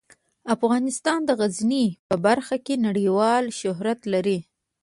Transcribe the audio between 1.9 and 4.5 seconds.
په برخه کې نړیوال شهرت لري.